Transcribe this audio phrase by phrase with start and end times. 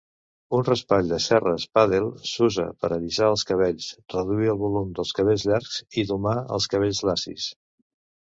[0.59, 5.13] Un raspall de cerres "paddle" s'usa per a allisar els cabells, reduir el volum dels
[5.19, 7.47] cabells llargs i domar els cabells lacis.